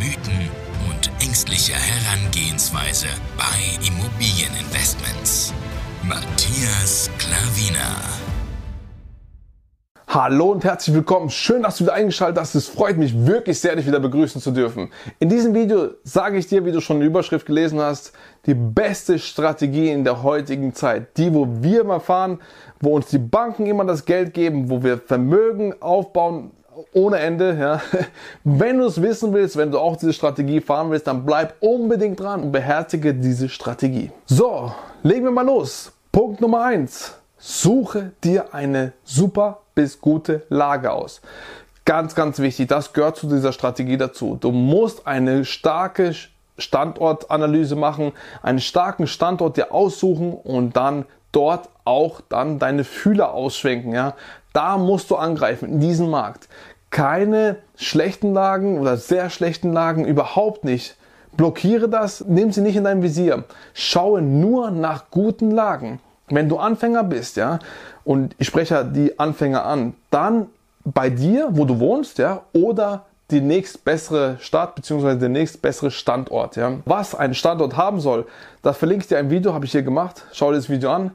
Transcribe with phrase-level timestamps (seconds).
[0.00, 0.48] Mythen
[0.88, 5.52] und ängstliche Herangehensweise bei Immobilieninvestments.
[6.02, 8.00] Matthias Klavina.
[10.08, 11.28] Hallo und herzlich willkommen.
[11.28, 12.54] Schön, dass du wieder eingeschaltet hast.
[12.54, 14.88] Es freut mich wirklich sehr, dich wieder begrüßen zu dürfen.
[15.18, 18.14] In diesem Video sage ich dir, wie du schon die Überschrift gelesen hast,
[18.46, 21.14] die beste Strategie in der heutigen Zeit.
[21.18, 22.40] Die, wo wir mal fahren,
[22.80, 26.52] wo uns die Banken immer das Geld geben, wo wir Vermögen aufbauen
[26.92, 27.56] ohne Ende.
[27.58, 27.80] Ja.
[28.44, 32.20] Wenn du es wissen willst, wenn du auch diese Strategie fahren willst, dann bleib unbedingt
[32.20, 34.10] dran und beherzige diese Strategie.
[34.26, 35.92] So, legen wir mal los.
[36.12, 41.20] Punkt Nummer eins: Suche dir eine super bis gute Lage aus.
[41.84, 44.36] Ganz, ganz wichtig, das gehört zu dieser Strategie dazu.
[44.40, 46.14] Du musst eine starke
[46.58, 53.92] Standortanalyse machen, einen starken Standort dir aussuchen und dann dort auch dann deine Fühler ausschwenken.
[53.92, 54.14] Ja?
[54.52, 56.48] Da musst du angreifen in diesem Markt.
[56.90, 60.96] Keine schlechten Lagen oder sehr schlechten Lagen, überhaupt nicht.
[61.36, 63.44] Blockiere das, nimm sie nicht in dein Visier.
[63.72, 66.00] Schaue nur nach guten Lagen.
[66.28, 67.58] Wenn du Anfänger bist, ja,
[68.04, 70.46] und ich spreche die Anfänger an, dann
[70.84, 75.16] bei dir, wo du wohnst, ja, oder die nächst bessere Stadt bzw.
[75.16, 76.56] der nächst bessere Standort.
[76.56, 76.72] Ja.
[76.84, 78.26] Was ein Standort haben soll,
[78.62, 80.24] das verlinke ich dir ein Video, habe ich hier gemacht.
[80.32, 81.12] Schau dir das Video an.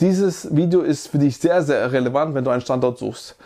[0.00, 3.36] Dieses Video ist für dich sehr, sehr relevant, wenn du einen Standort suchst.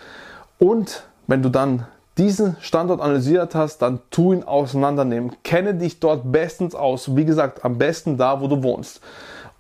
[0.59, 5.37] Und wenn du dann diesen Standort analysiert hast, dann tu ihn auseinandernehmen.
[5.45, 7.15] Kenne dich dort bestens aus.
[7.15, 9.01] Wie gesagt, am besten da, wo du wohnst.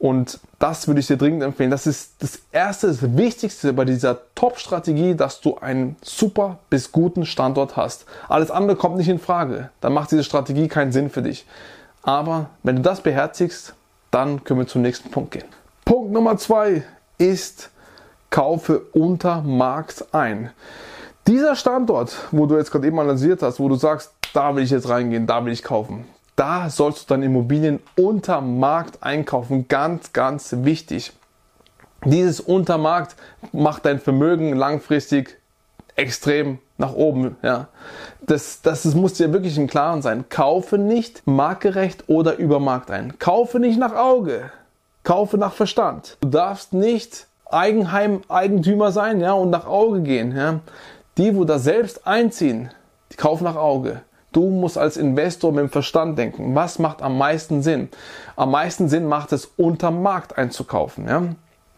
[0.00, 1.70] Und das würde ich dir dringend empfehlen.
[1.70, 7.26] Das ist das erste, das Wichtigste bei dieser Top-Strategie, dass du einen super bis guten
[7.26, 8.06] Standort hast.
[8.28, 9.70] Alles andere kommt nicht in Frage.
[9.80, 11.46] Dann macht diese Strategie keinen Sinn für dich.
[12.02, 13.74] Aber wenn du das beherzigst,
[14.10, 15.48] dann können wir zum nächsten Punkt gehen.
[15.84, 16.84] Punkt Nummer zwei
[17.18, 17.70] ist,
[18.30, 20.50] kaufe unter Markt ein.
[21.28, 24.70] Dieser Standort, wo du jetzt gerade eben analysiert hast, wo du sagst, da will ich
[24.70, 26.06] jetzt reingehen, da will ich kaufen,
[26.36, 29.68] da sollst du dann Immobilien unter Markt einkaufen.
[29.68, 31.12] Ganz, ganz wichtig.
[32.02, 33.14] Dieses Untermarkt
[33.52, 35.38] macht dein Vermögen langfristig
[35.96, 37.36] extrem nach oben.
[37.42, 37.68] Ja.
[38.22, 40.24] Das, das, das muss dir wirklich im Klaren sein.
[40.30, 43.18] Kaufe nicht marktgerecht oder über Markt ein.
[43.18, 44.50] Kaufe nicht nach Auge.
[45.04, 46.16] Kaufe nach Verstand.
[46.22, 50.34] Du darfst nicht Eigenheim-Eigentümer sein ja, und nach Auge gehen.
[50.34, 50.60] Ja.
[51.18, 52.70] Die, wo da selbst einziehen,
[53.12, 54.02] die kaufen nach Auge.
[54.32, 56.54] Du musst als Investor mit dem Verstand denken.
[56.54, 57.88] Was macht am meisten Sinn?
[58.36, 61.08] Am meisten Sinn macht es, unter Markt einzukaufen.
[61.08, 61.22] Ja?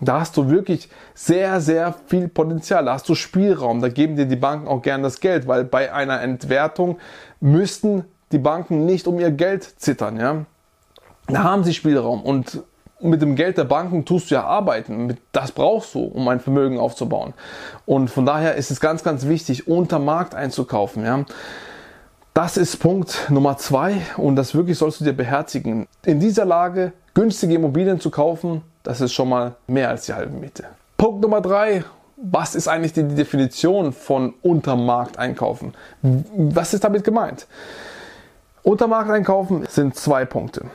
[0.01, 2.85] Da hast du wirklich sehr, sehr viel Potenzial.
[2.85, 3.81] Da hast du Spielraum.
[3.81, 6.99] Da geben dir die Banken auch gern das Geld, weil bei einer Entwertung
[7.41, 10.19] müssten die Banken nicht um ihr Geld zittern.
[10.19, 10.45] Ja?
[11.29, 12.63] Da haben sie Spielraum und
[13.01, 15.17] mit dem Geld der Banken tust du ja arbeiten.
[15.33, 17.35] Das brauchst du, um ein Vermögen aufzubauen.
[17.87, 21.05] Und von daher ist es ganz, ganz wichtig, unter Markt einzukaufen.
[21.05, 21.25] Ja?
[22.35, 25.87] Das ist Punkt Nummer zwei und das wirklich sollst du dir beherzigen.
[26.05, 30.37] In dieser Lage günstige Immobilien zu kaufen, das ist schon mal mehr als die halbe
[30.37, 30.65] Miete.
[30.97, 31.85] Punkt Nummer drei.
[32.23, 35.75] Was ist eigentlich die Definition von Untermarkt einkaufen?
[36.03, 37.47] Was ist damit gemeint?
[38.63, 40.67] Untermarkt einkaufen sind zwei Punkte.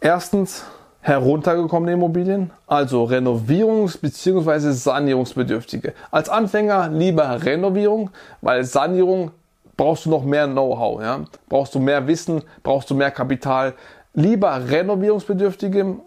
[0.00, 0.64] Erstens
[1.06, 4.72] heruntergekommene Immobilien, also Renovierungs- bzw.
[4.72, 5.92] Sanierungsbedürftige.
[6.10, 9.30] Als Anfänger lieber Renovierung, weil Sanierung
[9.76, 11.20] brauchst du noch mehr Know-how, ja?
[11.48, 13.74] brauchst du mehr Wissen, brauchst du mehr Kapital.
[14.14, 15.98] Lieber renovierungsbedürftige,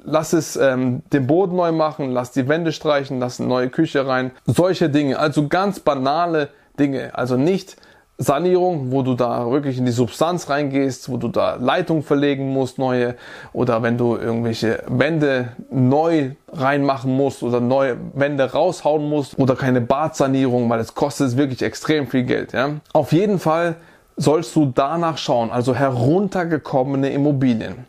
[0.00, 4.06] lass es ähm, den Boden neu machen, lass die Wände streichen, lass eine neue Küche
[4.06, 4.30] rein.
[4.44, 7.16] Solche Dinge, also ganz banale Dinge.
[7.16, 7.76] Also nicht
[8.16, 12.78] Sanierung, wo du da wirklich in die Substanz reingehst, wo du da Leitung verlegen musst,
[12.78, 13.16] neue,
[13.52, 19.80] oder wenn du irgendwelche Wände neu reinmachen musst oder neue Wände raushauen musst oder keine
[19.80, 22.52] Badsanierung, weil es kostet wirklich extrem viel Geld.
[22.52, 22.70] Ja?
[22.92, 23.76] Auf jeden Fall
[24.16, 27.84] sollst du danach schauen, also heruntergekommene Immobilien.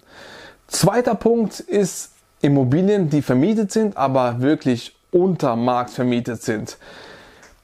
[0.68, 6.78] Zweiter Punkt ist Immobilien, die vermietet sind, aber wirklich unter Markt vermietet sind.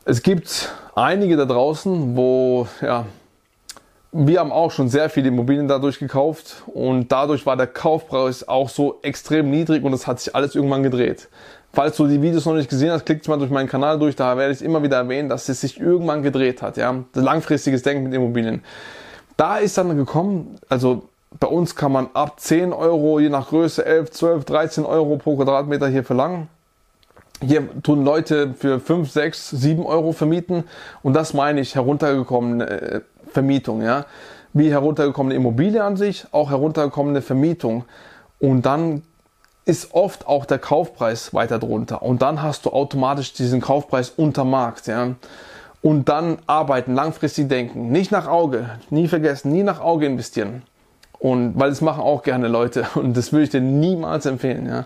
[0.04, 3.06] Es gibt einige da draußen, wo, ja,
[4.12, 8.68] wir haben auch schon sehr viele Immobilien dadurch gekauft und dadurch war der Kaufpreis auch
[8.68, 11.30] so extrem niedrig und es hat sich alles irgendwann gedreht.
[11.72, 14.36] Falls du die Videos noch nicht gesehen hast, klickt mal durch meinen Kanal durch, da
[14.38, 17.04] werde ich immer wieder erwähnen, dass es sich irgendwann gedreht hat, ja.
[17.14, 18.64] Langfristiges Denken mit Immobilien.
[19.38, 21.10] da ist dann gekommen, also
[21.40, 25.36] bei uns kann man ab 10 Euro, je nach Größe, 11, 12, 13 Euro pro
[25.38, 26.50] Quadratmeter hier verlangen.
[27.44, 30.64] Hier tun Leute für 5, 6, 7 Euro vermieten
[31.02, 33.02] und das meine ich heruntergekommene äh,
[33.32, 34.06] Vermietung, ja.
[34.54, 37.86] Wie heruntergekommene Immobilie an sich, auch heruntergekommene Vermietung.
[38.40, 39.02] Und dann
[39.66, 42.02] ist oft auch der Kaufpreis weiter drunter.
[42.02, 45.16] Und dann hast du automatisch diesen Kaufpreis unter Markt, ja.
[45.82, 50.62] Und dann arbeiten, langfristig denken, nicht nach Auge, nie vergessen, nie nach Auge investieren.
[51.18, 54.86] Und weil das machen auch gerne Leute und das würde ich dir niemals empfehlen, ja.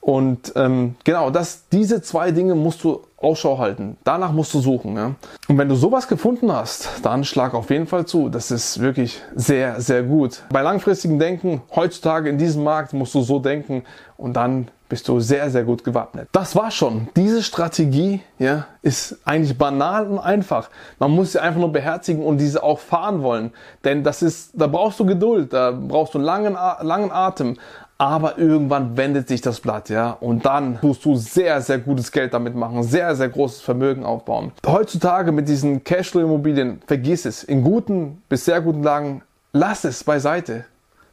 [0.00, 3.96] Und ähm, genau, das, diese zwei Dinge musst du Ausschau halten.
[4.04, 4.96] Danach musst du suchen.
[4.96, 5.14] Ja?
[5.48, 8.28] Und wenn du sowas gefunden hast, dann schlag auf jeden Fall zu.
[8.28, 10.42] Das ist wirklich sehr, sehr gut.
[10.50, 13.82] Bei langfristigem Denken, heutzutage in diesem Markt, musst du so denken
[14.16, 16.28] und dann bist du sehr, sehr gut gewappnet.
[16.32, 17.08] Das war schon.
[17.14, 20.70] Diese Strategie ja, ist eigentlich banal und einfach.
[20.98, 23.52] Man muss sie einfach nur beherzigen und diese auch fahren wollen.
[23.84, 27.56] Denn das ist, da brauchst du Geduld, da brauchst du einen langen, langen Atem
[27.98, 32.32] aber irgendwann wendet sich das Blatt, ja, und dann tust du sehr, sehr gutes Geld
[32.32, 34.52] damit machen, sehr, sehr großes Vermögen aufbauen.
[34.64, 39.22] Heutzutage mit diesen Cashflow-Immobilien, vergiss es, in guten bis sehr guten Lagen,
[39.52, 40.64] lass es beiseite.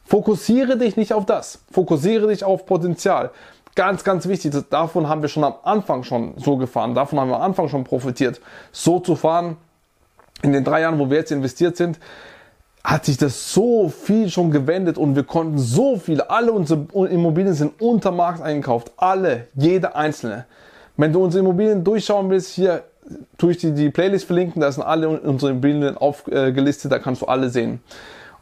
[0.04, 3.32] Fokussiere dich nicht auf das, fokussiere dich auf Potenzial.
[3.74, 7.36] Ganz, ganz wichtig, davon haben wir schon am Anfang schon so gefahren, davon haben wir
[7.36, 8.40] am Anfang schon profitiert,
[8.70, 9.56] so zu fahren.
[10.42, 11.98] In den drei Jahren, wo wir jetzt investiert sind,
[12.86, 17.52] hat sich das so viel schon gewendet und wir konnten so viel, alle unsere Immobilien
[17.52, 20.46] sind unter Markt eingekauft, alle, jede einzelne.
[20.96, 22.84] Wenn du unsere Immobilien durchschauen willst, hier
[23.38, 27.26] tue ich dir die Playlist verlinken, da sind alle unsere Immobilien aufgelistet, da kannst du
[27.26, 27.80] alle sehen.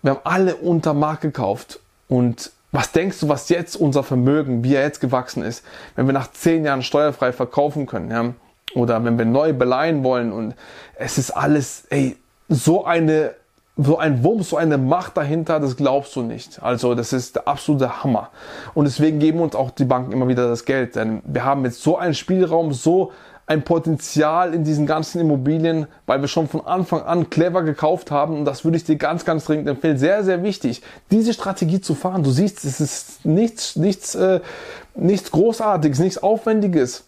[0.02, 4.74] Wir haben alle unter Markt gekauft und was denkst du, was jetzt unser Vermögen, wie
[4.74, 5.64] er jetzt gewachsen ist,
[5.96, 8.34] wenn wir nach zehn Jahren steuerfrei verkaufen können, ja?
[8.74, 10.54] Oder wenn wir neu beleihen wollen und
[10.96, 12.16] es ist alles, ey,
[12.48, 13.34] so eine
[13.76, 16.62] so ein Wumms, so eine Macht dahinter, das glaubst du nicht.
[16.62, 18.30] Also das ist der absolute Hammer.
[18.72, 20.94] Und deswegen geben uns auch die Banken immer wieder das Geld.
[20.94, 23.10] Denn wir haben jetzt so einen Spielraum, so
[23.46, 28.38] ein Potenzial in diesen ganzen Immobilien, weil wir schon von Anfang an clever gekauft haben.
[28.38, 29.98] Und das würde ich dir ganz, ganz dringend empfehlen.
[29.98, 32.22] Sehr, sehr wichtig, diese Strategie zu fahren.
[32.22, 34.40] Du siehst, es ist nichts, nichts, äh,
[34.94, 37.04] nichts Großartiges, nichts Aufwendiges.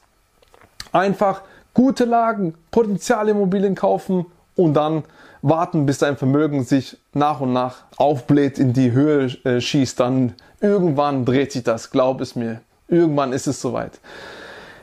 [0.91, 1.43] Einfach
[1.75, 5.05] gute Lagen, Potenzialimmobilien kaufen und dann
[5.43, 10.35] warten, bis dein Vermögen sich nach und nach aufbläht, in die Höhe äh, schießt, dann
[10.61, 12.61] irgendwann dreht sich das, glaub es mir.
[12.89, 14.01] Irgendwann ist es soweit.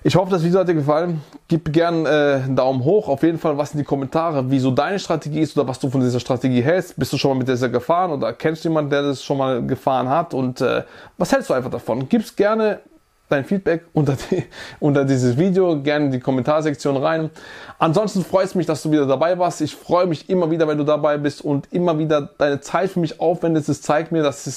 [0.06, 1.22] Ich hoffe, das Video hat dir gefallen.
[1.48, 3.08] Gib gerne äh, einen Daumen hoch.
[3.08, 5.90] Auf jeden Fall was in die Kommentare, wie so deine Strategie ist oder was du
[5.90, 6.98] von dieser Strategie hältst.
[6.98, 9.66] Bist du schon mal mit dieser gefahren oder kennst du jemanden, der das schon mal
[9.66, 10.34] gefahren hat?
[10.34, 10.84] Und äh,
[11.18, 12.10] was hältst du einfach davon?
[12.10, 12.80] Gib's gerne
[13.34, 14.44] dein Feedback unter, die,
[14.80, 17.30] unter dieses Video, gerne in die Kommentarsektion rein.
[17.80, 19.62] Ansonsten freut es mich, dass du wieder dabei warst.
[19.62, 23.00] Ich freue mich immer wieder, wenn du dabei bist und immer wieder deine Zeit für
[23.00, 23.70] mich aufwendest.
[23.70, 24.54] Es zeigt mir, dass ich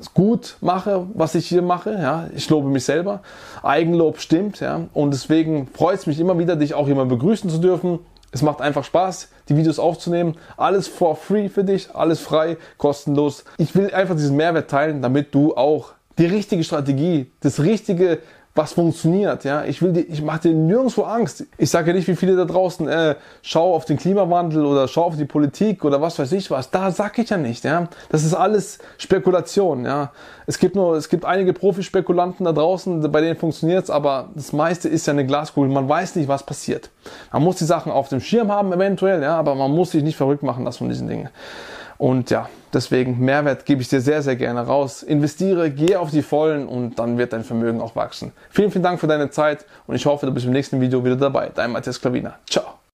[0.00, 1.92] es gut mache, was ich hier mache.
[1.92, 3.22] Ja, ich lobe mich selber.
[3.62, 4.60] Eigenlob stimmt.
[4.60, 8.00] Ja, und deswegen freut es mich immer wieder, dich auch immer begrüßen zu dürfen.
[8.30, 10.36] Es macht einfach Spaß, die Videos aufzunehmen.
[10.58, 13.44] Alles for free für dich, alles frei, kostenlos.
[13.56, 18.18] Ich will einfach diesen Mehrwert teilen, damit du auch die richtige Strategie, das richtige,
[18.58, 19.44] was funktioniert.
[19.44, 21.46] Ja, ich will, die, ich mache dir nirgendwo Angst.
[21.56, 25.04] Ich sage ja nicht, wie viele da draußen äh, schau auf den Klimawandel oder schau
[25.04, 26.70] auf die Politik oder was weiß ich was.
[26.70, 27.64] Da sag ich ja nicht.
[27.64, 29.84] Ja, das ist alles Spekulation.
[29.84, 30.10] Ja,
[30.46, 34.88] es gibt nur, es gibt einige Profispekulanten da draußen, bei denen funktioniert's, aber das meiste
[34.88, 35.70] ist ja eine Glaskugel.
[35.70, 36.90] Man weiß nicht, was passiert.
[37.32, 40.16] Man muss die Sachen auf dem Schirm haben eventuell, ja, aber man muss sich nicht
[40.16, 41.28] verrückt machen lassen von diesen Dingen.
[41.98, 45.02] Und ja, deswegen Mehrwert gebe ich dir sehr, sehr gerne raus.
[45.02, 48.32] Investiere, gehe auf die Vollen und dann wird dein Vermögen auch wachsen.
[48.50, 51.16] Vielen, vielen Dank für deine Zeit und ich hoffe, du bist im nächsten Video wieder
[51.16, 51.50] dabei.
[51.52, 52.38] Dein Matthias Klavina.
[52.48, 52.78] Ciao.